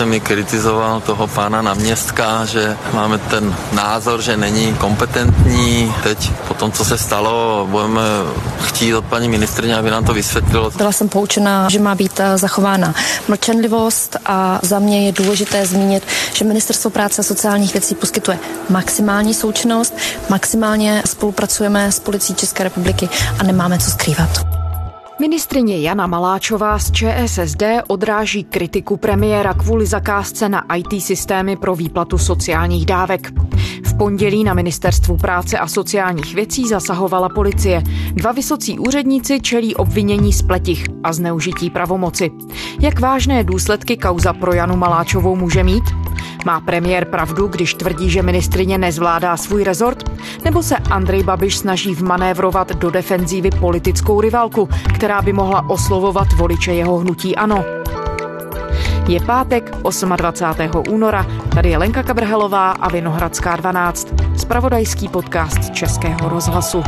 [0.00, 5.94] jsem i kritizoval toho pána náměstka, že máme ten názor, že není kompetentní.
[6.02, 8.00] Teď po tom, co se stalo, budeme
[8.60, 10.70] chtít od paní ministrně, aby nám to vysvětlilo.
[10.70, 12.94] Byla jsem poučena, že má být eh, zachována
[13.28, 18.38] mlčenlivost a za mě je důležité zmínit, že Ministerstvo práce a sociálních věcí poskytuje
[18.68, 19.94] maximální součinnost,
[20.28, 23.08] maximálně spolupracujeme s policií České republiky
[23.38, 24.59] a nemáme co skrývat.
[25.20, 32.18] Ministrině Jana Maláčová z ČSSD odráží kritiku premiéra kvůli zakázce na IT systémy pro výplatu
[32.18, 33.32] sociálních dávek.
[33.86, 37.82] V pondělí na Ministerstvu práce a sociálních věcí zasahovala policie.
[38.12, 42.30] Dva vysocí úředníci čelí obvinění z pletich a zneužití pravomoci.
[42.80, 45.84] Jak vážné důsledky kauza pro Janu Maláčovou může mít?
[46.46, 50.09] Má premiér pravdu, když tvrdí, že ministrině nezvládá svůj rezort?
[50.44, 56.72] Nebo se Andrej Babiš snaží vmanévrovat do defenzívy politickou rivalku, která by mohla oslovovat voliče
[56.72, 57.64] jeho hnutí ANO?
[59.08, 59.70] Je pátek
[60.16, 60.70] 28.
[60.88, 66.82] února, tady je Lenka Kabrhelová a Vinohradská 12, spravodajský podcast Českého rozhlasu.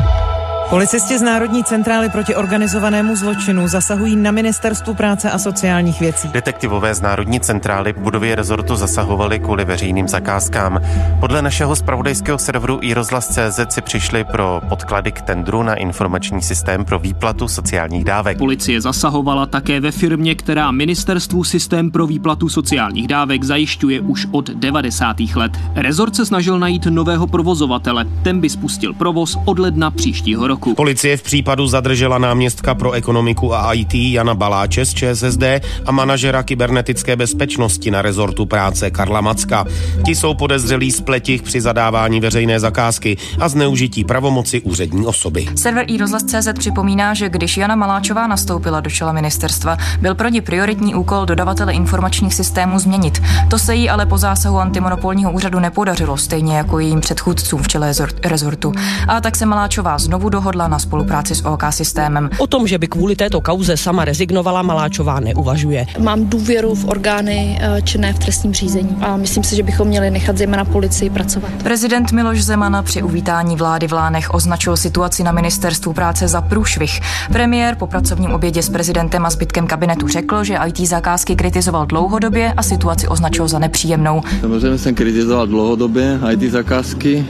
[0.73, 6.29] Policisti z Národní centrály proti organizovanému zločinu zasahují na ministerstvu práce a sociálních věcí.
[6.29, 10.81] Detektivové z Národní centrály v budově rezortu zasahovali kvůli veřejným zakázkám.
[11.21, 16.99] Podle našeho spravodajského serveru iRozhlas.cz si přišli pro podklady k tendru na informační systém pro
[16.99, 18.39] výplatu sociálních dávek.
[18.39, 24.51] Policie zasahovala také ve firmě, která ministerstvu systém pro výplatu sociálních dávek zajišťuje už od
[24.51, 25.17] 90.
[25.35, 25.53] let.
[25.75, 28.05] Rezort se snažil najít nového provozovatele.
[28.23, 30.75] Ten by spustil provoz od ledna příštího roku roku.
[30.75, 35.43] Policie v případu zadržela náměstka pro ekonomiku a IT Jana Baláče z ČSSD
[35.87, 39.65] a manažera kybernetické bezpečnosti na rezortu práce Karla Macka.
[40.05, 45.49] Ti jsou podezřelí z pletich při zadávání veřejné zakázky a zneužití pravomoci úřední osoby.
[45.57, 50.95] Server iRozhlas.cz připomíná, že když Jana Maláčová nastoupila do čela ministerstva, byl pro ní prioritní
[50.95, 53.23] úkol dodavatele informačních systémů změnit.
[53.51, 57.93] To se jí ale po zásahu antimonopolního úřadu nepodařilo, stejně jako jejím předchůdcům v čele
[58.25, 58.73] rezortu.
[59.09, 62.31] A tak se Maláčová znovu dohodla dohodla na spolupráci s OK systémem.
[62.39, 65.87] O tom, že by kvůli této kauze sama rezignovala, Maláčová neuvažuje.
[65.99, 70.11] Mám důvěru v orgány eh, činné v trestním řízení a myslím si, že bychom měli
[70.11, 71.51] nechat zejména policii pracovat.
[71.63, 77.01] Prezident Miloš Zemana při uvítání vlády v Lánech označil situaci na ministerstvu práce za průšvih.
[77.33, 82.53] Premiér po pracovním obědě s prezidentem a zbytkem kabinetu řekl, že IT zakázky kritizoval dlouhodobě
[82.53, 84.23] a situaci označil za nepříjemnou.
[84.41, 87.27] Samozřejmě jsem kritizoval dlouhodobě IT zakázky,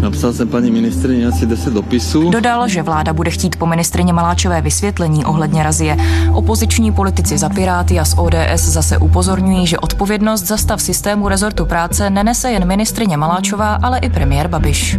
[0.00, 2.30] Napsal jsem paní ministrině asi 10 dopisů.
[2.30, 5.96] Dodal, že vláda bude chtít po ministrině Maláčové vysvětlení ohledně razie.
[6.32, 11.66] Opoziční politici za Piráty a z ODS zase upozorňují, že odpovědnost za stav systému rezortu
[11.66, 14.98] práce nenese jen ministrině Maláčová, ale i premiér Babiš.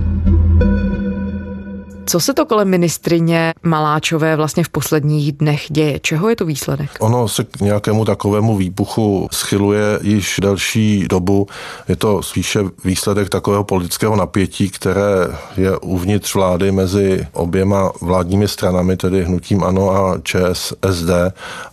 [2.10, 6.00] Co se to kolem ministrině Maláčové vlastně v posledních dnech děje?
[6.00, 6.90] Čeho je to výsledek?
[7.00, 11.48] Ono se k nějakému takovému výbuchu schyluje již delší dobu.
[11.88, 18.98] Je to spíše výsledek takového politického napětí, které je uvnitř vlády mezi oběma vládními stranami,
[18.98, 21.10] tedy hnutím ANO a ČSSD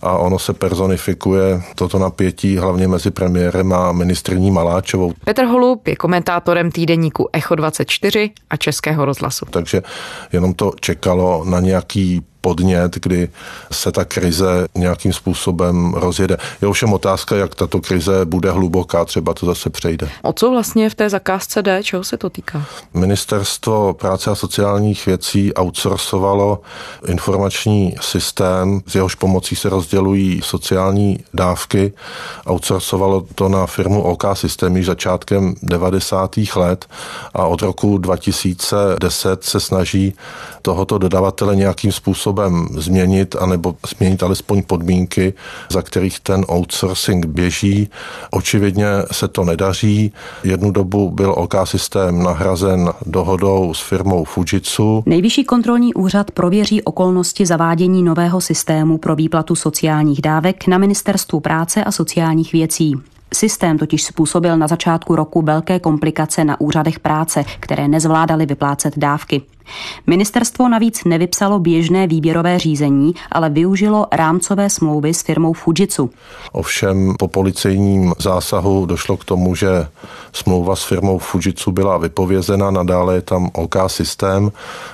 [0.01, 5.13] a ono se personifikuje toto napětí hlavně mezi premiérem a ministrní Maláčovou.
[5.25, 9.45] Petr Holub je komentátorem týdeníku Echo 24 a Českého rozhlasu.
[9.49, 9.81] Takže
[10.33, 13.29] jenom to čekalo na nějaký podnět, kdy
[13.71, 16.37] se ta krize nějakým způsobem rozjede.
[16.61, 20.09] Je ovšem otázka, jak tato krize bude hluboká, třeba to zase přejde.
[20.21, 21.83] O co vlastně v té zakázce jde?
[21.83, 22.65] Čeho se to týká?
[22.93, 26.61] Ministerstvo práce a sociálních věcí outsourcovalo
[27.07, 31.93] informační systém, s jehož pomocí se rozdělují sociální dávky.
[32.45, 36.37] Outsourcovalo to na firmu OK System již začátkem 90.
[36.55, 36.85] let
[37.33, 40.13] a od roku 2010 se snaží
[40.61, 45.33] tohoto dodavatele nějakým způsobem způsobem změnit, anebo změnit alespoň podmínky,
[45.69, 47.89] za kterých ten outsourcing běží.
[48.31, 50.13] Očividně se to nedaří.
[50.43, 55.03] Jednu dobu byl OK systém nahrazen dohodou s firmou Fujitsu.
[55.05, 61.83] Nejvyšší kontrolní úřad prověří okolnosti zavádění nového systému pro výplatu sociálních dávek na Ministerstvu práce
[61.83, 62.93] a sociálních věcí.
[63.33, 69.41] Systém totiž způsobil na začátku roku velké komplikace na úřadech práce, které nezvládaly vyplácet dávky.
[70.07, 76.09] Ministerstvo navíc nevypsalo běžné výběrové řízení, ale využilo rámcové smlouvy s firmou Fujitsu.
[76.51, 79.87] Ovšem po policejním zásahu došlo k tomu, že
[80.33, 84.51] smlouva s firmou Fujitsu byla vypovězena, nadále je tam OK systém.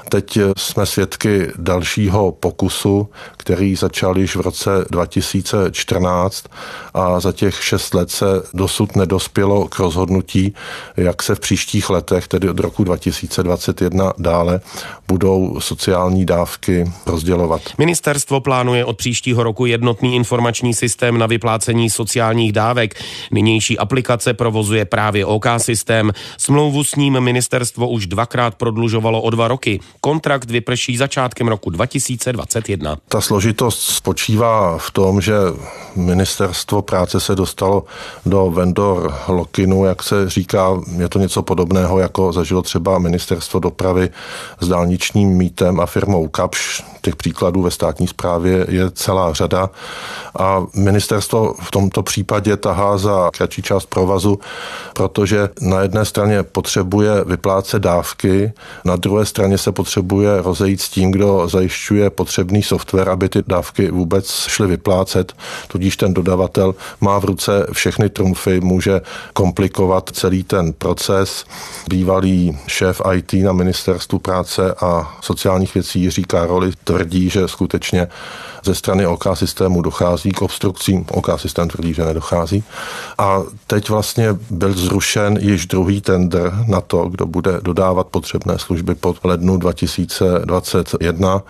[0.09, 3.07] Teď jsme svědky dalšího pokusu,
[3.38, 6.45] který začal již v roce 2014
[6.94, 10.56] a za těch šest let se dosud nedospělo k rozhodnutí,
[10.97, 14.60] jak se v příštích letech, tedy od roku 2021 dále,
[15.07, 17.61] budou sociální dávky rozdělovat.
[17.77, 23.03] Ministerstvo plánuje od příštího roku jednotný informační systém na vyplácení sociálních dávek.
[23.31, 26.11] Nynější aplikace provozuje právě OK systém.
[26.37, 29.79] Smlouvu s ním ministerstvo už dvakrát prodlužovalo o dva roky.
[30.01, 32.97] Kontrakt vyprší začátkem roku 2021.
[33.07, 35.33] Ta složitost spočívá v tom, že
[35.95, 37.83] ministerstvo práce se dostalo
[38.25, 44.09] do vendor lokinu, jak se říká, je to něco podobného, jako zažilo třeba ministerstvo dopravy
[44.59, 46.83] s dálničním mítem a firmou Kapš.
[47.01, 49.69] Těch příkladů ve státní správě je celá řada
[50.39, 54.39] a ministerstvo v tomto případě tahá za kratší část provazu,
[54.94, 58.53] protože na jedné straně potřebuje vyplácet dávky,
[58.86, 63.92] na druhé straně se potřebuje rozejít s tím, kdo zajišťuje potřebný software, aby ty dávky
[63.92, 65.33] vůbec šly vyplácet.
[65.68, 69.01] Tudíž ten dodavatel má v ruce všechny trumfy, může
[69.33, 71.45] komplikovat celý ten proces.
[71.89, 78.07] Bývalý šéf IT na ministerstvu práce a sociálních věcí Jiří Karoli tvrdí, že skutečně
[78.63, 81.05] ze strany OK systému dochází k obstrukcím.
[81.11, 82.63] OK systém tvrdí, že nedochází.
[83.17, 88.95] A teď vlastně byl zrušen již druhý tender na to, kdo bude dodávat potřebné služby
[88.95, 91.41] pod lednu 2021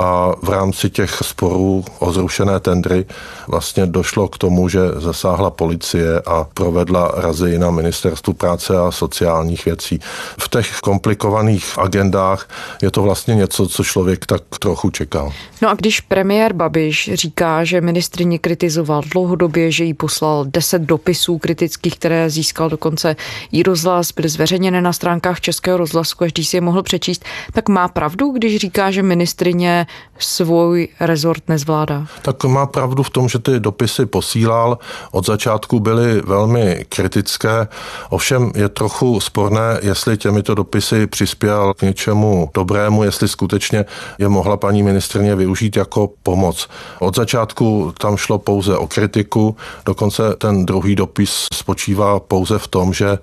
[0.00, 3.04] a v rámci těch sporů o zrušené tendry
[3.48, 9.64] vlastně došlo k tomu, že zasáhla policie a provedla razy na ministerstvu práce a sociálních
[9.64, 10.00] věcí.
[10.40, 12.48] V těch komplikovaných agendách
[12.82, 15.32] je to vlastně něco, co člověk tak trochu čekal.
[15.62, 21.38] No a když premiér Babiš říká, že ministrině kritizoval dlouhodobě, že jí poslal deset dopisů
[21.38, 23.16] kritických, které získal dokonce
[23.52, 27.88] i rozhlas, byly zveřejněné na stránkách Českého rozhlasu, každý si je mohl přečíst, tak má
[27.88, 29.86] pravdu, když říká, že ministrině
[30.18, 32.06] svůj rezort nezvládá?
[32.22, 34.78] Tak má pravdu v tom, že ty dopisy posílal.
[35.10, 37.68] Od začátku byly velmi kritické,
[38.10, 43.84] ovšem je trochu sporné, jestli těmito dopisy přispěl k něčemu dobrému, jestli skutečně
[44.18, 46.68] je mohla paní ministrně využít jako pomoc.
[46.98, 52.92] Od začátku tam šlo pouze o kritiku, dokonce ten druhý dopis spočívá pouze v tom,
[52.92, 53.18] že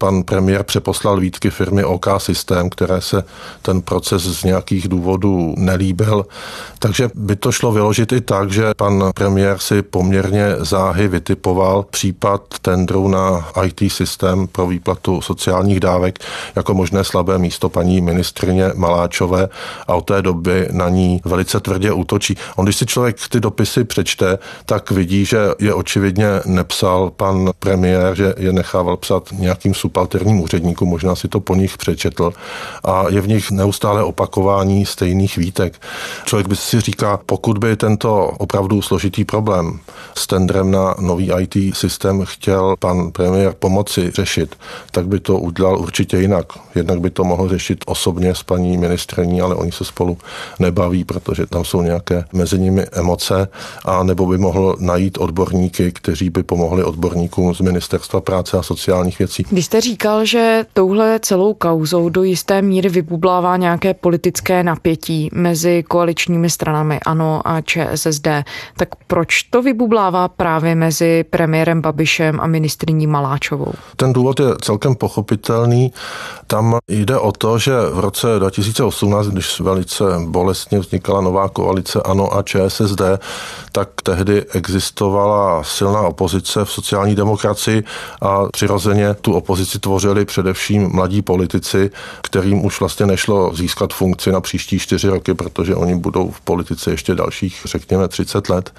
[0.00, 3.24] pan premiér přeposlal výtky firmy OK Systém, které se
[3.62, 6.11] ten proces z nějakých důvodů nelíbil
[6.78, 12.42] takže by to šlo vyložit i tak, že pan premiér si poměrně záhy vytipoval případ
[12.62, 16.18] tendru na IT systém pro výplatu sociálních dávek
[16.56, 19.48] jako možné slabé místo paní ministrině Maláčové
[19.86, 22.36] a od té doby na ní velice tvrdě útočí.
[22.56, 28.14] On, když si člověk ty dopisy přečte, tak vidí, že je očividně nepsal pan premiér,
[28.16, 32.32] že je nechával psat nějakým subalterním úředníkům, možná si to po nich přečetl
[32.84, 35.80] a je v nich neustále opakování stejných výtek.
[36.24, 39.80] Člověk by si říká, pokud by tento opravdu složitý problém
[40.14, 44.56] s tendrem na nový IT systém chtěl pan premiér pomoci řešit,
[44.90, 46.46] tak by to udělal určitě jinak.
[46.74, 50.18] Jednak by to mohl řešit osobně s paní ministrní, ale oni se spolu
[50.58, 53.48] nebaví, protože tam jsou nějaké mezi nimi emoce,
[53.84, 59.18] a nebo by mohl najít odborníky, kteří by pomohli odborníkům z Ministerstva práce a sociálních
[59.18, 59.44] věcí.
[59.50, 65.81] Když jste říkal, že touhle celou kauzou do jisté míry vybublává nějaké politické napětí mezi
[65.82, 68.28] koaličními stranami ANO a ČSSD,
[68.76, 73.72] tak proč to vybublává právě mezi premiérem Babišem a ministriní Maláčovou?
[73.96, 75.92] Ten důvod je celkem pochopitelný.
[76.46, 82.36] Tam jde o to, že v roce 2018, když velice bolestně vznikala nová koalice ANO
[82.36, 83.02] a ČSSD,
[83.72, 87.84] tak tehdy existovala silná opozice v sociální demokracii
[88.20, 91.90] a přirozeně tu opozici tvořili především mladí politici,
[92.22, 96.90] kterým už vlastně nešlo získat funkci na příští čtyři roky, protože oni budou v politice
[96.90, 98.74] ještě dalších, řekněme, 30 let.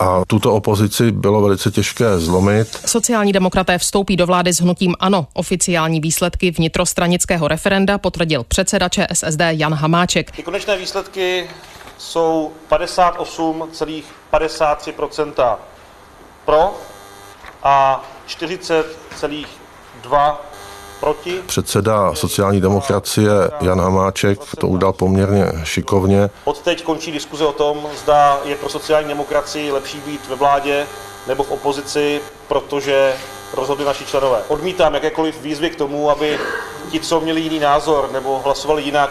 [0.00, 2.80] A tuto opozici bylo velice těžké zlomit.
[2.86, 5.26] Sociální demokraté vstoupí do vlády s hnutím ANO.
[5.32, 10.30] Oficiální výsledky vnitrostranického referenda potvrdil předseda ČSSD Jan Hamáček.
[10.30, 11.50] Ty konečné výsledky
[11.98, 15.56] jsou 58,53%
[16.44, 16.74] pro
[17.62, 19.42] a 40,2
[20.02, 20.51] proti.
[21.46, 23.30] Předseda sociální demokracie
[23.60, 26.30] Jan Hamáček to udal poměrně šikovně.
[26.44, 30.86] Od teď končí diskuze o tom, zda je pro sociální demokracii lepší být ve vládě
[31.26, 33.14] nebo v opozici, protože
[33.54, 34.42] rozhodli naši členové.
[34.48, 36.38] Odmítám jakékoliv výzvy k tomu, aby
[36.90, 39.10] ti, co měli jiný názor nebo hlasovali jinak,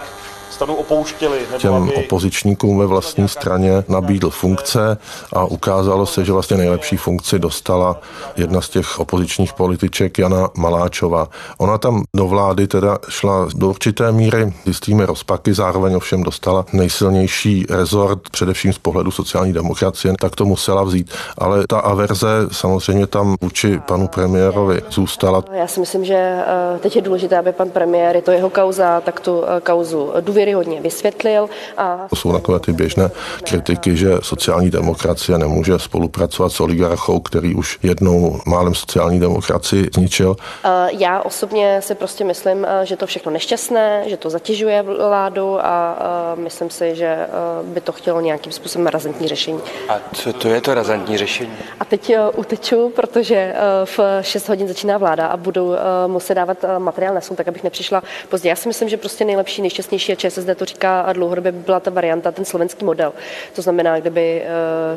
[0.51, 1.39] stranu opouštěli.
[1.39, 1.93] Nebo těm aby...
[1.93, 4.97] opozičníkům ve vlastní straně nabídl funkce
[5.33, 7.99] a ukázalo se, že vlastně nejlepší funkci dostala
[8.37, 11.27] jedna z těch opozičních političek Jana Maláčová.
[11.57, 16.65] Ona tam do vlády teda šla do určité míry s jistými rozpaky, zároveň ovšem dostala
[16.73, 21.11] nejsilnější rezort, především z pohledu sociální demokracie, tak to musela vzít.
[21.37, 25.43] Ale ta averze samozřejmě tam vůči panu premiérovi zůstala.
[25.53, 29.01] Já si myslím, že eh, teď je důležité, aby pan premiér, je to jeho kauza,
[29.01, 31.49] tak tu eh, kauzu důvěryhodně vysvětlil.
[31.77, 32.07] A...
[32.09, 33.11] To jsou takové ty běžné
[33.43, 40.35] kritiky, že sociální demokracie nemůže spolupracovat s oligarchou, který už jednou málem sociální demokracii zničil.
[40.63, 45.97] Eh, já osobně si prostě myslím, že to všechno nešťastné, že to zatěžuje vládu a
[46.35, 47.27] myslím si, že
[47.63, 49.59] by to chtělo nějakým způsobem razantní řešení.
[49.89, 51.51] A co to je to razantní řešení?
[51.79, 53.53] A teď uteču, protože
[53.85, 55.75] v 6 hodin začíná vláda a budou
[56.07, 58.49] muset dávat materiál na tak abych nepřišla pozdě.
[58.49, 61.79] Já si myslím, že prostě nejlepší, nejšťastnější a ČSSD to říká a dlouhodobě by byla
[61.79, 63.13] ta varianta, ten slovenský model.
[63.55, 64.43] To znamená, kdyby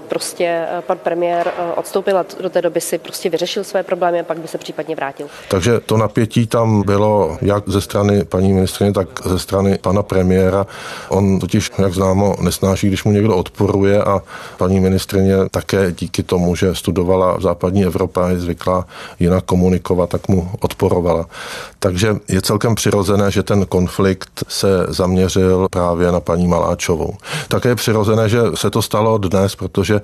[0.09, 4.39] prostě pan premiér odstoupil a do té doby si prostě vyřešil své problémy a pak
[4.39, 5.27] by se případně vrátil.
[5.49, 10.67] Takže to napětí tam bylo jak ze strany paní ministrině, tak ze strany pana premiéra.
[11.09, 14.23] On totiž, jak známo, nesnáší, když mu někdo odporuje a
[14.57, 18.87] paní ministrině také díky tomu, že studovala v západní Evropě a je zvyklá
[19.21, 21.27] jinak komunikovat, tak mu odporovala.
[21.79, 25.14] Takže je celkem přirozené, že ten konflikt se zaměřil
[25.71, 27.15] právě na paní Maláčovou.
[27.49, 30.01] Také je přirozené, že se to stalo dnes, protože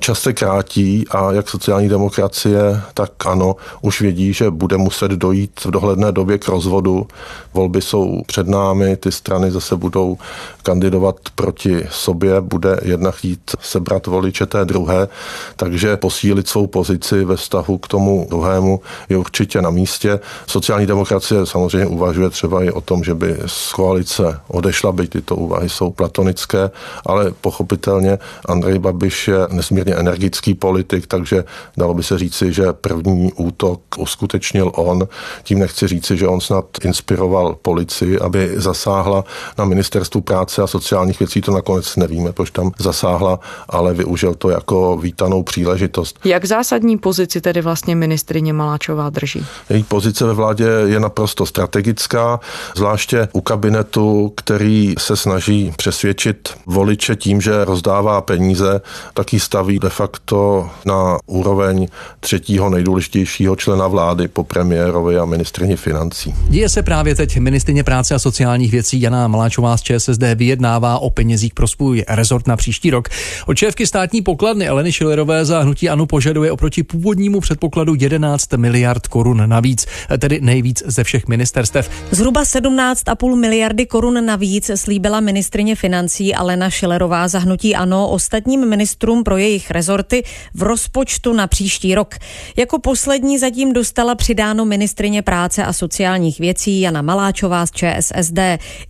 [0.00, 5.60] čas se krátí a jak sociální demokracie, tak ano, už vědí, že bude muset dojít
[5.64, 7.06] v dohledné době k rozvodu.
[7.54, 10.18] Volby jsou před námi, ty strany zase budou
[10.62, 15.08] kandidovat proti sobě, bude jedna chtít sebrat voliče té druhé,
[15.56, 20.20] takže posílit svou pozici ve vztahu k tomu druhému je určitě na místě.
[20.46, 25.36] Sociální demokracie samozřejmě uvažuje třeba i o tom, že by z koalice odešla, byť tyto
[25.36, 26.70] úvahy jsou platonické,
[27.06, 31.44] ale pochopitelně Andrej Babiš je nesmírně energický politik, takže
[31.76, 35.08] dalo by se říci, že první útok uskutečnil on.
[35.42, 39.24] Tím nechci říci, že on snad inspiroval policii, aby zasáhla
[39.58, 44.50] na ministerstvu práce a sociálních věcí, to nakonec nevíme, proč tam zasáhla, ale využil to
[44.50, 46.18] jako vítanou příležitost.
[46.24, 49.46] Jak zásadní pozici tedy vlastně ministrině Maláčová drží?
[49.70, 52.40] Její pozice ve vládě je naprosto strategická,
[52.76, 58.80] zvláště u kabinetu, který se snaží přesvědčit voliče tím, že rozdává peníze,
[59.14, 61.86] taky staví de facto na úroveň
[62.20, 66.34] třetího nejdůležitějšího člena vlády po premiérovi a ministrině financí.
[66.48, 71.10] Děje se právě teď ministrině práce a sociálních věcí Jana Maláčová z ČSSD vyjednává o
[71.10, 73.08] penězích pro svůj rezort na příští rok.
[73.46, 79.06] Od šéfky státní pokladny Eleny Šilerové za hnutí Anu požaduje oproti původnímu předpokladu 11 miliard
[79.06, 79.86] korun navíc,
[80.18, 81.90] tedy nejvíc ze všech ministerstev.
[82.10, 89.24] Zhruba 17,5 miliardy korun navíc slíbila ministrině financí Alena Šilerová za hnutí ANO ostatním ministrům
[89.24, 90.22] pro jejich rezorty
[90.54, 92.14] v rozpočtu na příští rok.
[92.56, 98.38] Jako poslední zatím dostala přidáno ministrině práce a sociálních věcí Jana Maláčová z ČSSD,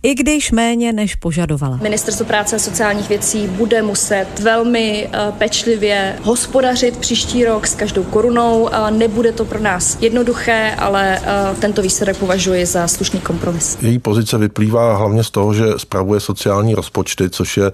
[0.03, 1.79] i když méně než požadovala.
[1.81, 8.03] Ministerstvo práce a sociálních věcí bude muset velmi eh, pečlivě hospodařit příští rok s každou
[8.03, 8.69] korunou.
[8.89, 13.77] Nebude to pro nás jednoduché, ale eh, tento výsledek považuji za slušný kompromis.
[13.81, 17.71] Její pozice vyplývá hlavně z toho, že spravuje sociální rozpočty, což je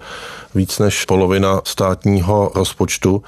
[0.56, 3.24] víc než polovina státního rozpočtu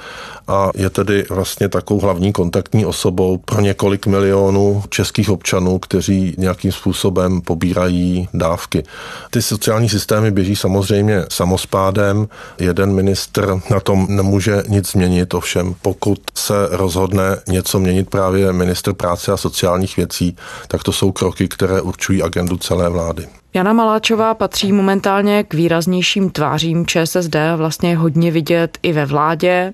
[0.47, 6.71] a je tedy vlastně takovou hlavní kontaktní osobou pro několik milionů českých občanů, kteří nějakým
[6.71, 8.83] způsobem pobírají dávky.
[9.29, 12.27] Ty sociální systémy běží samozřejmě samospádem.
[12.57, 18.93] Jeden ministr na tom nemůže nic změnit, ovšem pokud se rozhodne něco měnit právě minister
[18.93, 20.35] práce a sociálních věcí,
[20.67, 23.42] tak to jsou kroky, které určují agendu celé vlády.
[23.55, 29.73] Jana Maláčová patří momentálně k výraznějším tvářím ČSSD vlastně je hodně vidět i ve vládě.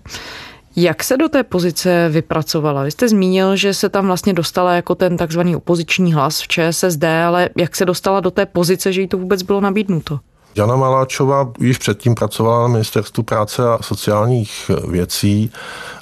[0.75, 2.83] Jak se do té pozice vypracovala?
[2.83, 7.03] Vy jste zmínil, že se tam vlastně dostala jako ten takzvaný opoziční hlas v ČSSD,
[7.03, 10.19] ale jak se dostala do té pozice, že jí to vůbec bylo nabídnuto?
[10.56, 15.51] Jana Maláčová již předtím pracovala na ministerstvu práce a sociálních věcí,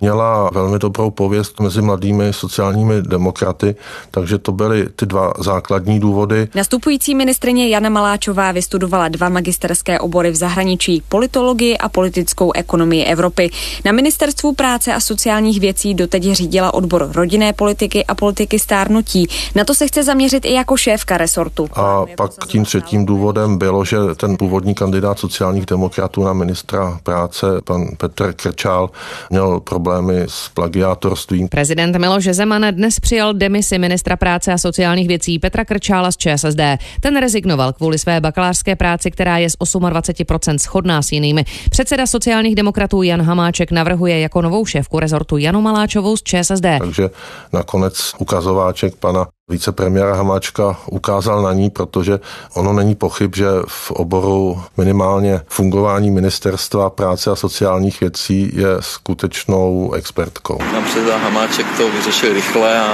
[0.01, 3.75] měla velmi dobrou pověst mezi mladými sociálními demokraty,
[4.11, 6.47] takže to byly ty dva základní důvody.
[6.55, 13.49] Nastupující ministrině Jana Maláčová vystudovala dva magisterské obory v zahraničí, politologii a politickou ekonomii Evropy.
[13.85, 19.27] Na ministerstvu práce a sociálních věcí doteď řídila odbor rodinné politiky a politiky stárnutí.
[19.55, 21.67] Na to se chce zaměřit i jako šéfka resortu.
[21.73, 27.45] A pak tím třetím důvodem bylo, že ten původní kandidát sociálních demokratů na ministra práce,
[27.63, 28.89] pan Petr Krčál,
[29.29, 31.47] měl problémy s plagiátorstvím.
[31.47, 36.59] Prezident Miloš Zeman dnes přijal demisi ministra práce a sociálních věcí Petra Krčála z ČSSD.
[36.99, 41.45] Ten rezignoval kvůli své bakalářské práci, která je z 28% shodná s jinými.
[41.69, 46.65] Předseda sociálních demokratů Jan Hamáček navrhuje jako novou šéfku rezortu Janu Maláčovou z ČSSD.
[46.79, 47.09] Takže
[47.53, 52.19] nakonec ukazováček pana vicepremiéra Hamáčka ukázal na ní, protože
[52.53, 59.93] ono není pochyb, že v oboru minimálně fungování ministerstva práce a sociálních věcí je skutečnou
[59.93, 60.57] expertkou.
[60.57, 62.93] Pan předseda Hamáček to vyřešil rychle a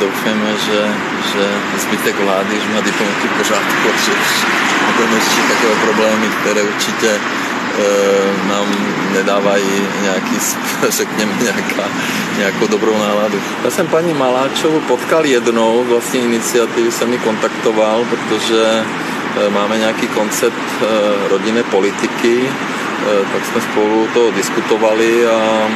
[0.00, 0.80] doufáme, že,
[1.32, 1.44] že
[1.78, 4.46] zbytek vlády už má diplomaty v pořádku že
[4.86, 7.20] nebudeme takové problémy, které určitě
[8.48, 8.66] nám
[9.12, 10.36] nedávají nějaký,
[10.88, 11.88] řekněme, nějaká,
[12.38, 13.40] nějakou dobrou náladu.
[13.64, 18.84] Já jsem paní Maláčovu potkal jednou, vlastně iniciativy jsem mi kontaktoval, protože
[19.46, 25.68] e, máme nějaký koncept e, rodinné politiky, e, tak jsme spolu to diskutovali a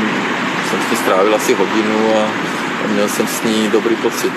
[0.71, 2.29] jsem s ní strávil asi hodinu a
[2.93, 4.33] měl jsem s ní dobrý pocit.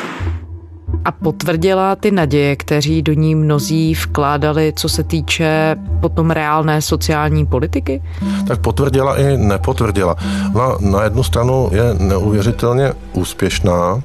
[1.09, 7.45] A potvrdila ty naděje, kteří do ní mnozí vkládali, co se týče potom reálné sociální
[7.45, 8.01] politiky?
[8.47, 10.15] Tak potvrdila i nepotvrdila.
[10.55, 14.01] Ona na jednu stranu je neuvěřitelně úspěšná.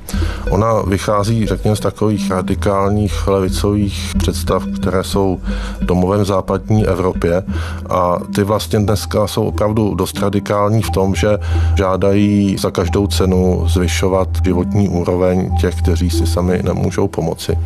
[0.50, 5.40] Ona vychází, řekněme, z takových radikálních levicových představ, které jsou
[5.80, 7.42] domovem západní Evropě
[7.90, 11.38] a ty vlastně dneska jsou opravdu dost radikální v tom, že
[11.74, 17.58] žádají za každou cenu zvyšovat životní úroveň těch, kteří si sami nemůžou pomoci.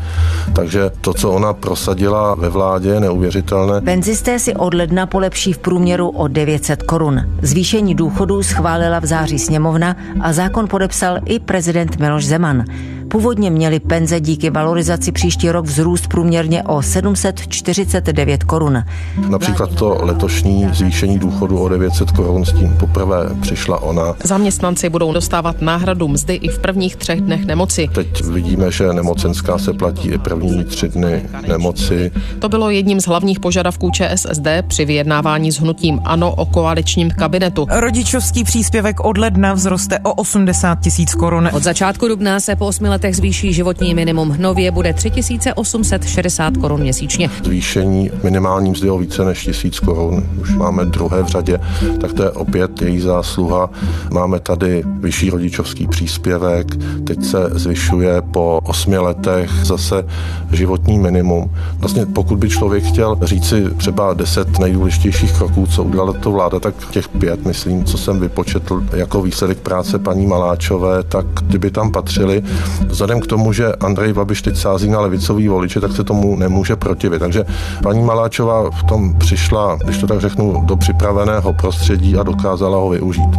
[0.52, 3.80] Takže to, co ona prosadila ve vládě, je neuvěřitelné.
[3.80, 7.20] Penzisté si od ledna polepší v průměru o 900 korun.
[7.42, 12.64] Zvýšení důchodů schválila v září sněmovna a zákon podepsal i prezident Miloš Zeman.
[13.08, 18.84] Původně měli penze díky valorizaci příští rok vzrůst průměrně o 749 korun.
[19.28, 24.14] Například to letošní zvýšení důchodu o 900 korun s tím poprvé přišla ona.
[24.24, 27.88] Zaměstnanci budou dostávat náhradu mzdy i v prvních třech dnech nemoci.
[27.94, 32.10] Teď vidíme, že nemocenská se platí i první tři dny nemoci.
[32.38, 37.66] To bylo jedním z hlavních požadavků ČSSD při vyjednávání s hnutím ANO o koaličním kabinetu.
[37.70, 41.48] Rodičovský příspěvek od ledna vzroste o 80 tisíc korun.
[41.52, 44.36] Od začátku dubna se po osmi letech zvýší životní minimum.
[44.38, 47.30] Nově bude 3860 korun měsíčně.
[47.44, 51.60] Zvýšení minimální mzdy o více než tisíc korun už máme druhé v řadě,
[52.00, 53.70] tak to je opět její zásluha.
[54.10, 56.66] Máme tady vyšší rodičovský příspěvek,
[57.04, 60.04] teď se zvyšuje po osmi letech zase
[60.52, 61.50] životní minimum.
[61.78, 66.74] Vlastně pokud by člověk chtěl říci třeba deset nejdůležitějších kroků, co udělala to vláda, tak
[66.90, 72.42] těch pět, myslím, co jsem vypočetl jako výsledek práce paní Maláčové, tak kdyby tam patřili.
[72.88, 76.77] Vzhledem k tomu, že Andrej Babiš teď sází na levicový voliče, tak se tomu nemůže
[76.77, 77.18] protivit.
[77.18, 77.44] Takže
[77.83, 82.90] paní Maláčová v tom přišla, když to tak řeknu, do připraveného prostředí a dokázala ho
[82.90, 83.38] využít.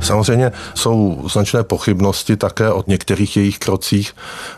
[0.00, 4.12] Samozřejmě jsou značné pochybnosti také o některých jejich krocích.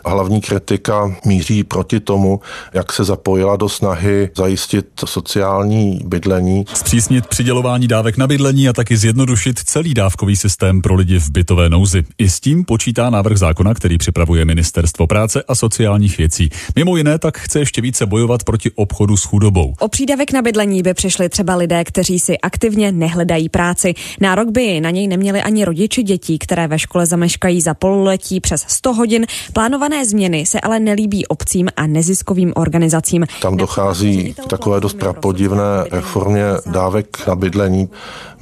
[0.05, 2.41] Hlavní kritika míří proti tomu,
[2.73, 6.65] jak se zapojila do snahy zajistit sociální bydlení.
[6.73, 11.69] Zpřísnit přidělování dávek na bydlení a taky zjednodušit celý dávkový systém pro lidi v bytové
[11.69, 12.03] nouzi.
[12.17, 16.49] I s tím počítá návrh zákona, který připravuje Ministerstvo práce a sociálních věcí.
[16.75, 19.73] Mimo jiné tak chce ještě více bojovat proti obchodu s chudobou.
[19.79, 23.93] O přídavek na bydlení by přišli třeba lidé, kteří si aktivně nehledají práci.
[24.21, 28.65] Nárok by na něj neměli ani rodiči dětí, které ve škole zameškají za pololetí přes
[28.67, 29.25] 100 hodin.
[29.53, 33.25] Plánované změny se ale nelíbí obcím a neziskovým organizacím.
[33.41, 37.89] Tam dochází k takové dost prapodivné reformě dávek na bydlení.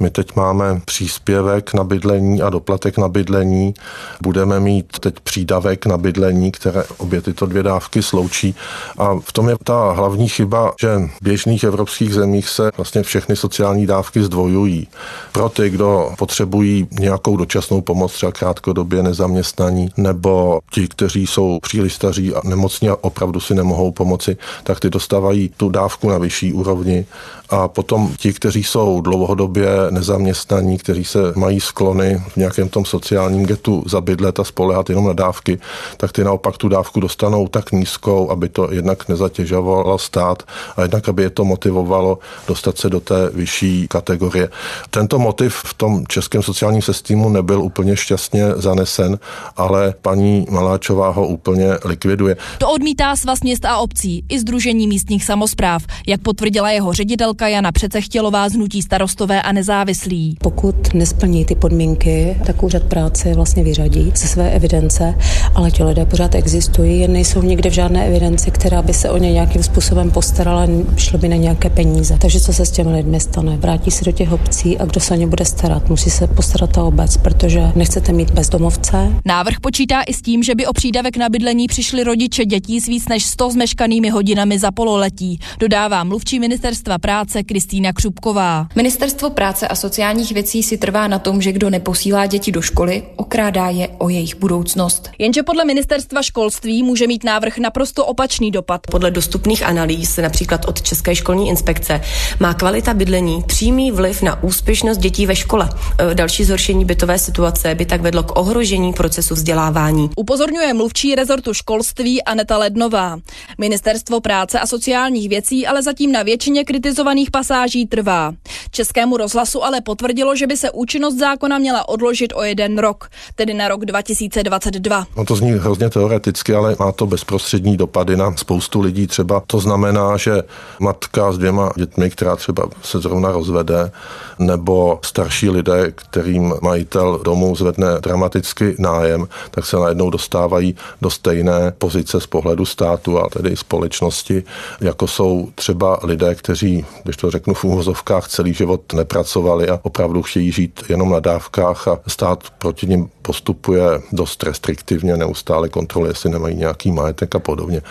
[0.00, 3.74] My teď máme příspěvek na bydlení a doplatek na bydlení.
[4.22, 8.54] Budeme mít teď přídavek na bydlení, které obě tyto dvě dávky sloučí.
[8.98, 13.36] A v tom je ta hlavní chyba, že v běžných evropských zemích se vlastně všechny
[13.36, 14.88] sociální dávky zdvojují.
[15.32, 21.94] Pro ty, kdo potřebují nějakou dočasnou pomoc, třeba krátkodobě nezaměstnaní, nebo ti, kteří jsou příliš
[21.94, 26.52] staří a nemocní a opravdu si nemohou pomoci, tak ty dostávají tu dávku na vyšší
[26.52, 27.06] úrovni.
[27.50, 33.46] A potom ti, kteří jsou dlouhodobě nezaměstnaní, kteří se mají sklony v nějakém tom sociálním
[33.46, 35.58] getu zabydlet a spolehat jenom na dávky,
[35.96, 40.42] tak ty naopak tu dávku dostanou tak nízkou, aby to jednak nezatěžovalo stát
[40.76, 42.18] a jednak, aby je to motivovalo
[42.48, 44.48] dostat se do té vyšší kategorie.
[44.90, 49.18] Tento motiv v tom českém sociálním sociálním systému nebyl úplně šťastně zanesen,
[49.56, 52.36] ale paní Maláčová ho úplně likviduje.
[52.58, 57.72] To odmítá Svaz měst a obcí i Združení místních samozpráv, jak potvrdila jeho ředitelka Jana
[57.72, 60.36] Přecechtělová z Hnutí starostové a nezávislí.
[60.40, 65.14] Pokud nesplní ty podmínky, tak úřad práce vlastně vyřadí ze své evidence,
[65.54, 69.18] ale ti lidé pořád existují, jen nejsou někde v žádné evidenci, která by se o
[69.18, 72.16] ně nějakým způsobem postarala, šlo by na nějaké peníze.
[72.20, 73.56] Takže co se s těmi lidmi stane?
[73.56, 75.88] Vrátí se do těch obcí a kdo se o ně bude starat?
[75.88, 79.12] Musí se postarat ta obec, protože nechcete mít bezdomovce.
[79.24, 82.86] Návrh počítá i s tím, že by o přídavek na bydlení přišli rodiče dětí s
[82.86, 88.66] víc než 100 zmeškanými hodinami za pololetí, dodává mluvčí ministerstva práce Kristýna Křupková.
[88.76, 93.02] Ministerstvo práce a sociálních věcí si trvá na tom, že kdo neposílá děti do školy,
[93.16, 95.10] okrádá je o jejich budoucnost.
[95.18, 98.80] Jenže podle ministerstva školství může mít návrh naprosto opačný dopad.
[98.90, 102.00] Podle dostupných analýz, například od České školní inspekce,
[102.40, 105.68] má kvalita bydlení přímý vliv na úspěšnost dětí ve škole.
[106.10, 110.10] E, další zhoršení bytové situace by tak vedlo k ohrožení procesu vzdělávání.
[110.16, 113.18] Upozorňuje mluvčí rezortu školství Aneta Lednová.
[113.58, 118.32] Ministerstvo práce a sociálních věcí ale zatím na většině kritizovaných pasáží trvá.
[118.70, 123.54] Českému rozhlasu ale potvrdilo, že by se účinnost zákona měla odložit o jeden rok, tedy
[123.54, 125.06] na rok 2022.
[125.16, 129.06] No to zní hrozně teoreticky, ale má to bezprostřední dopady na spoustu lidí.
[129.06, 130.42] Třeba to znamená, že
[130.80, 133.90] matka s dvěma dětmi, která třeba se zrovna rozvede,
[134.38, 141.72] nebo starší lidé, kterým majitel domu zvedne dramaticky nájem, tak se najednou dostávají do stejné
[141.78, 144.42] pozice z pohledu státu a tedy společnosti,
[144.80, 150.22] jako jsou třeba lidé, kteří, když to řeknu v úvozovkách, celý život nepracovali a opravdu
[150.22, 153.82] chtějí žít jenom na dávkách a stát proti ním postupuje
[154.12, 157.82] dost restriktivně, neustále kontroluje, jestli nemají nějaký majetek a podobně.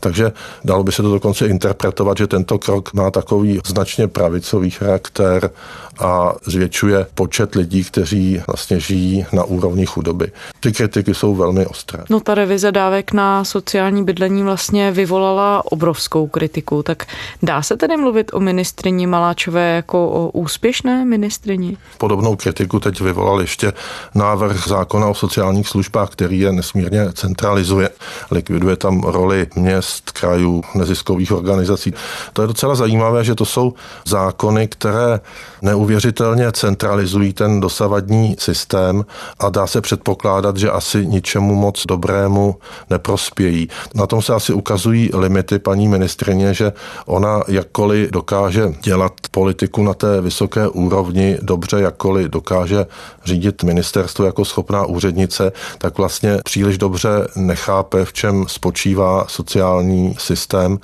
[0.00, 0.32] Takže
[0.64, 5.50] dalo by se to dokonce interpretovat, že tento krok má takový značně pravicový charakter
[5.98, 10.32] a zvětšuje počet lidí, kteří vlastně žijí na úrovni chudoby.
[10.60, 12.04] Ty kritiky jsou velmi ostré.
[12.10, 17.06] No ta revize dávek na sociální bydlení vlastně vyvolala obrovskou kritiku, tak
[17.42, 21.76] dá se tedy mluvit o ministrině Maláčové jako o úspěšné ministrině?
[21.98, 23.72] Podobnou kritiku teď vyvolal ještě
[24.14, 27.90] návrh zákona o sociálních službách, který je nesmírně centralizuje.
[28.30, 31.94] Likviduje tam roli měst, krajů, neziskových organizací.
[32.32, 33.74] To je docela zajímavé, že to jsou
[34.06, 35.20] zákony, které
[35.62, 39.04] neuvěřitelně centralizují ten dosavadní systém
[39.38, 42.56] a dá se předpokládat, že asi ničemu moc dobrému
[42.90, 43.68] neprospějí.
[43.94, 46.72] Na tom se asi ukazují limity paní ministrině, že
[47.06, 52.86] ona jakkoliv dokáže dělat politiku na té vysoké úrovni dobře, jakkoliv dokáže
[53.24, 60.78] řídit ministerstvo jako schopná úřednice, tak vlastně příliš dobře nechápe, v čem spočívá sociální systém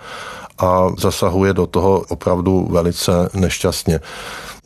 [0.58, 4.00] a zasahuje do toho opravdu velice nešťastně.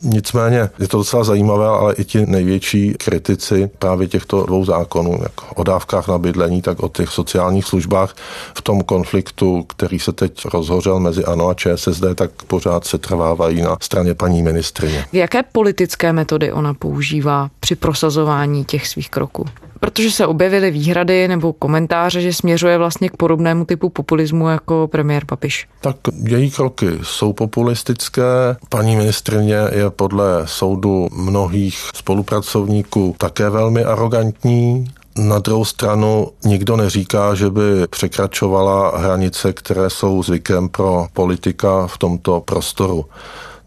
[0.03, 5.59] Nicméně je to docela zajímavé, ale i ti největší kritici právě těchto dvou zákonů, jak
[5.59, 8.15] o dávkách na bydlení, tak o těch sociálních službách
[8.57, 13.61] v tom konfliktu, který se teď rozhořel mezi ANO a ČSSD, tak pořád se trvávají
[13.61, 15.05] na straně paní ministrině.
[15.13, 19.45] Jaké politické metody ona používá při prosazování těch svých kroků?
[19.79, 25.25] protože se objevily výhrady nebo komentáře, že směřuje vlastně k podobnému typu populismu jako premiér
[25.25, 25.67] Papiš.
[25.81, 28.21] Tak její kroky jsou populistické.
[28.69, 34.87] Paní ministrině je podle soudu mnohých spolupracovníků také velmi arrogantní.
[35.17, 41.97] Na druhou stranu nikdo neříká, že by překračovala hranice, které jsou zvykem pro politika v
[41.97, 43.05] tomto prostoru.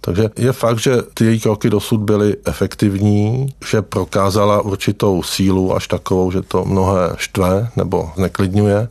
[0.00, 5.88] Takže je fakt, že ty její kroky dosud byly efektivní, že prokázala určitou sílu až
[5.88, 8.88] takovou, že to mnohé štve nebo zneklidňuje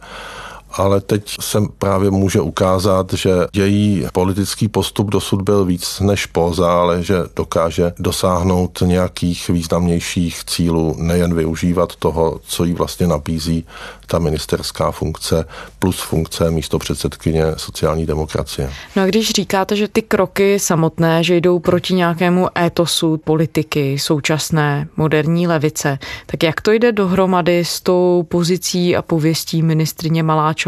[0.72, 6.72] ale teď se právě může ukázat, že její politický postup dosud byl víc než poza,
[6.72, 13.66] ale že dokáže dosáhnout nějakých významnějších cílů, nejen využívat toho, co jí vlastně nabízí
[14.08, 15.46] ta ministerská funkce
[15.80, 18.72] plus funkce místo předsedkyně sociální demokracie.
[18.96, 24.88] No a když říkáte, že ty kroky samotné, že jdou proti nějakému étosu politiky, současné,
[24.98, 30.59] moderní levice, tak jak to jde dohromady s tou pozicí a pověstí ministrině Maláčové,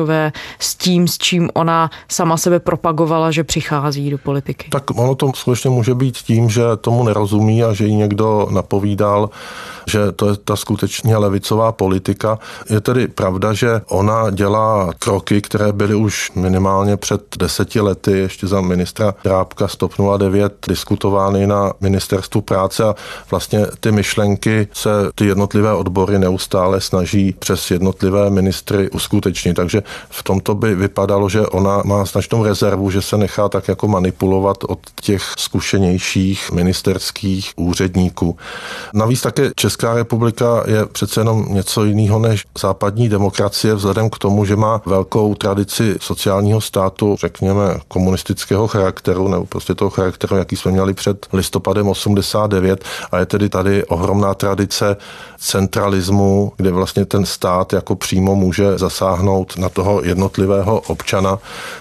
[0.60, 4.69] s tím, s čím ona sama sebe propagovala, že přichází do politiky?
[4.69, 9.30] Tak ono to skutečně může být tím, že tomu nerozumí a že jí někdo napovídal,
[9.88, 12.39] že to je ta skutečně levicová politika.
[12.69, 18.47] Je tedy pravda, že ona dělá kroky, které byly už minimálně před deseti lety ještě
[18.47, 22.95] za ministra Drábka Stop 09 diskutovány na ministerstvu práce a
[23.32, 29.54] vlastně ty myšlenky se ty jednotlivé odbory neustále snaží přes jednotlivé ministry uskutečnit.
[29.54, 33.88] Takže v tomto by vypadalo, že ona má značnou rezervu, že se nechá tak jako
[33.88, 38.38] manipulovat od těch zkušenějších ministerských úředníků.
[38.94, 44.46] Navíc také Česká republika je přece jenom něco jiného než západní demokracie, vzhledem k tomu,
[44.46, 50.72] že má velkou tradici sociálního státu, řekněme komunistického charakteru, nebo prostě toho charakteru, jaký jsme
[50.72, 54.98] měli před listopadem 89 a je tedy tady ohromná tradice
[55.38, 61.40] centralismu, kde vlastně ten stát jako přímo může zasáhnout na toho jednotlivého občana.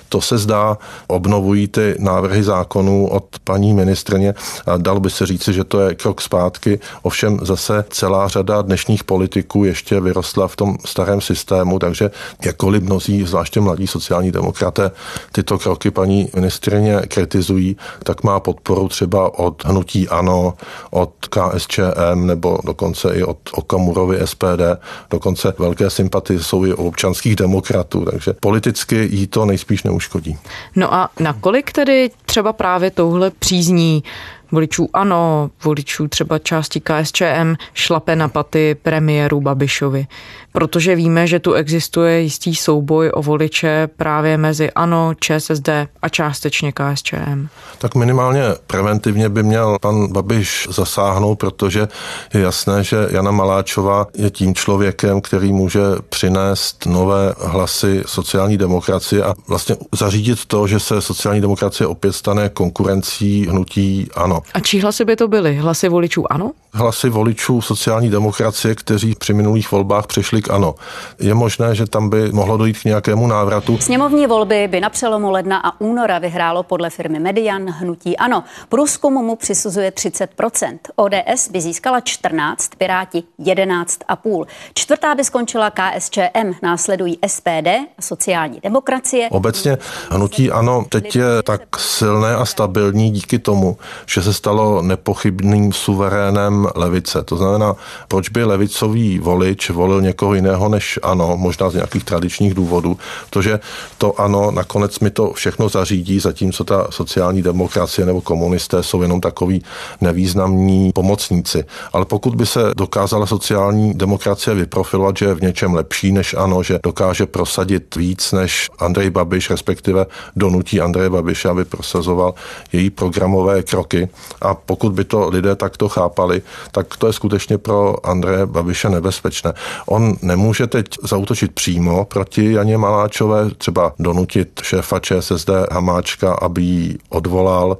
[0.08, 4.34] To se zdá, obnovují ty návrhy zákonů od paní ministrně
[4.66, 6.80] a dal by se říci, že to je krok zpátky.
[7.02, 12.10] Ovšem zase celá řada dnešních politiků ještě vyrostla v tom starém systému, takže
[12.44, 14.90] jakkoliv mnozí, zvláště mladí sociální demokraté,
[15.32, 20.54] tyto kroky paní ministrině kritizují, tak má podporu třeba od hnutí ANO,
[20.90, 24.62] od KSČM nebo dokonce i od Okamurovi SPD,
[25.10, 30.38] dokonce velké sympatie jsou i u občanských demokratů, takže politicky jí to nejspíš neuškodí.
[30.76, 34.04] No a nakolik tedy třeba právě touhle přízní
[34.52, 40.06] voličů ANO, voličů třeba části KSČM šlape na paty premiéru Babišovi.
[40.52, 45.68] Protože víme, že tu existuje jistý souboj o voliče právě mezi ANO, ČSSD
[46.02, 47.46] a částečně KSČM.
[47.78, 51.88] Tak minimálně preventivně by měl pan Babiš zasáhnout, protože
[52.34, 59.24] je jasné, že Jana Maláčová je tím člověkem, který může přinést nové hlasy sociální demokracie
[59.24, 64.39] a vlastně zařídit to, že se sociální demokracie opět stane konkurencí hnutí ANO.
[64.54, 65.56] A čí hlasy by to byly?
[65.56, 66.52] Hlasy voličů ano?
[66.72, 70.74] Hlasy voličů sociální demokracie, kteří při minulých volbách přišli k ano.
[71.20, 73.78] Je možné, že tam by mohlo dojít k nějakému návratu.
[73.78, 78.44] Sněmovní volby by na přelomu ledna a února vyhrálo podle firmy Median hnutí ano.
[78.68, 80.78] Průzkum mu přisuzuje 30%.
[80.96, 84.44] ODS by získala 14, Piráti 11,5.
[84.74, 89.28] Čtvrtá by skončila KSČM, následují SPD a sociální demokracie.
[89.30, 89.78] Obecně
[90.10, 93.76] hnutí ano teď je tak silné a stabilní díky tomu,
[94.06, 97.22] že se stalo nepochybným suverénem levice.
[97.22, 97.76] To znamená,
[98.08, 102.98] proč by levicový volič volil někoho jiného než ano, možná z nějakých tradičních důvodů,
[103.30, 103.60] protože
[103.98, 109.20] to ano, nakonec mi to všechno zařídí, zatímco ta sociální demokracie nebo komunisté jsou jenom
[109.20, 109.62] takový
[110.00, 111.64] nevýznamní pomocníci.
[111.92, 116.62] Ale pokud by se dokázala sociální demokracie vyprofilovat, že je v něčem lepší než ano,
[116.62, 122.34] že dokáže prosadit víc než Andrej Babiš, respektive donutí Andreje Babiše, aby prosazoval
[122.72, 124.08] její programové kroky,
[124.42, 129.52] a pokud by to lidé takto chápali, tak to je skutečně pro Andreje Babiše nebezpečné.
[129.86, 136.98] On nemůže teď zautočit přímo proti Janě Maláčové, třeba donutit šéfa ČSSD Hamáčka, aby ji
[137.08, 137.78] odvolal.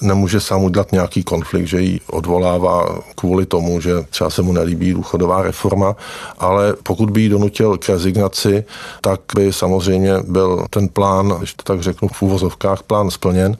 [0.00, 4.92] Nemůže sám udělat nějaký konflikt, že ji odvolává kvůli tomu, že třeba se mu nelíbí
[4.92, 5.96] důchodová reforma,
[6.38, 8.64] ale pokud by ji donutil k rezignaci,
[9.00, 13.56] tak by samozřejmě byl ten plán, když to tak řeknu v úvozovkách, plán splněn.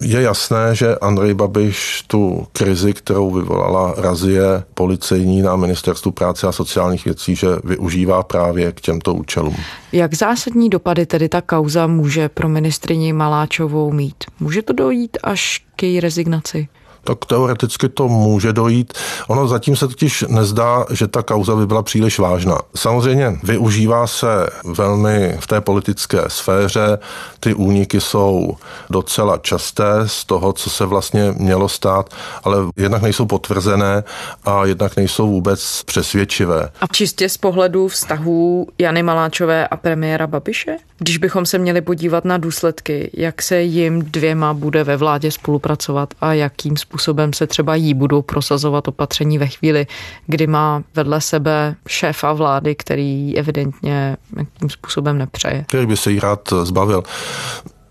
[0.00, 4.42] Je jasné, že Andrej Babiš tu krizi, kterou vyvolala razie
[4.74, 9.56] policejní na ministerstvu práce a sociálních věcí, že využívá právě k těmto účelům.
[9.92, 14.24] Jak zásadní dopady tedy ta kauza může pro ministrině Maláčovou mít?
[14.40, 16.68] Může to dojít až k její rezignaci?
[17.04, 18.92] Tak teoreticky to může dojít.
[19.28, 22.58] Ono zatím se totiž nezdá, že ta kauza by byla příliš vážná.
[22.76, 24.26] Samozřejmě využívá se
[24.64, 26.98] velmi v té politické sféře,
[27.40, 28.56] ty úniky jsou
[28.90, 34.04] docela časté z toho, co se vlastně mělo stát, ale jednak nejsou potvrzené
[34.44, 36.68] a jednak nejsou vůbec přesvědčivé.
[36.80, 40.76] A čistě z pohledu vztahů Jany Maláčové a premiéra Babiše?
[40.98, 46.14] Když bychom se měli podívat na důsledky, jak se jim dvěma bude ve vládě spolupracovat
[46.20, 46.89] a jakým způsobem
[47.32, 49.86] se třeba jí budou prosazovat opatření ve chvíli,
[50.26, 55.64] kdy má vedle sebe šéfa vlády, který evidentně jakým způsobem nepřeje.
[55.68, 57.02] Který by se jí rád zbavil.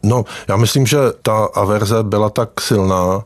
[0.03, 3.23] No, já myslím, že ta averze byla tak silná,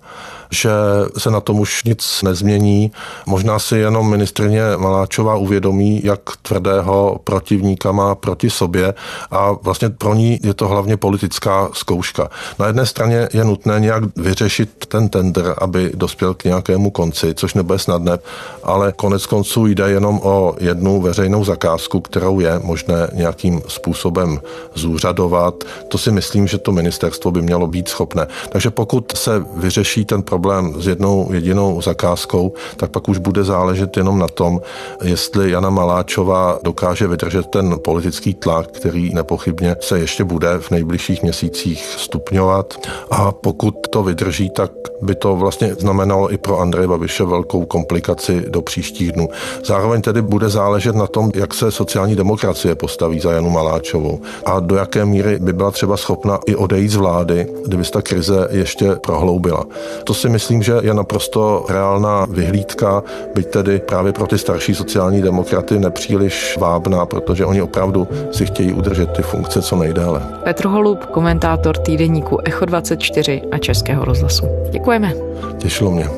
[0.53, 0.71] že
[1.17, 2.91] se na tom už nic nezmění.
[3.25, 8.93] Možná si jenom ministrině Maláčová uvědomí, jak tvrdého protivníka má proti sobě
[9.31, 12.29] a vlastně pro ní je to hlavně politická zkouška.
[12.59, 17.53] Na jedné straně je nutné nějak vyřešit ten tender, aby dospěl k nějakému konci, což
[17.53, 18.17] nebude snadné,
[18.63, 24.41] ale konec konců jde jenom o jednu veřejnou zakázku, kterou je možné nějakým způsobem
[24.73, 25.63] zúřadovat.
[25.87, 28.27] To si myslím, že to ministerstvo by mělo být schopné.
[28.49, 33.43] Takže pokud se vyřeší ten problém, problém s jednou jedinou zakázkou, tak pak už bude
[33.43, 34.61] záležet jenom na tom,
[35.03, 41.23] jestli Jana Maláčová dokáže vydržet ten politický tlak, který nepochybně se ještě bude v nejbližších
[41.23, 42.73] měsících stupňovat.
[43.11, 48.45] A pokud to vydrží, tak by to vlastně znamenalo i pro Andreje Babiše velkou komplikaci
[48.49, 49.29] do příštích dnů.
[49.65, 54.59] Zároveň tedy bude záležet na tom, jak se sociální demokracie postaví za Janu Maláčovou a
[54.59, 58.47] do jaké míry by byla třeba schopna i odejít z vlády, kdyby se ta krize
[58.51, 59.63] ještě prohloubila.
[60.03, 63.03] To si myslím, že je naprosto reálná vyhlídka,
[63.35, 68.73] byť tedy právě pro ty starší sociální demokraty nepříliš vábná, protože oni opravdu si chtějí
[68.73, 70.21] udržet ty funkce co nejdéle.
[70.43, 74.45] Petr Holub, komentátor týdeníku Echo 24 a Českého rozhlasu.
[74.71, 75.13] Děkujeme.
[75.57, 76.09] Těšilo mě.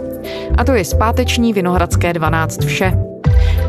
[0.57, 3.14] A to je zpáteční Vinohradské 12 vše.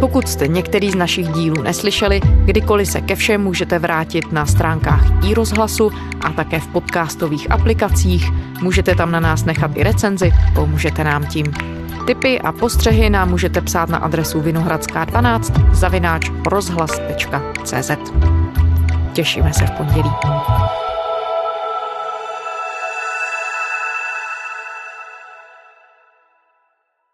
[0.01, 5.25] Pokud jste některý z našich dílů neslyšeli, kdykoliv se ke všem můžete vrátit na stránkách
[5.25, 8.31] i rozhlasu a také v podcastových aplikacích.
[8.63, 11.47] Můžete tam na nás nechat i recenzi, pomůžete nám tím.
[12.07, 17.91] Tipy a postřehy nám můžete psát na adresu vinohradská12 zavináč rozhlas.cz.
[19.13, 20.11] Těšíme se v pondělí.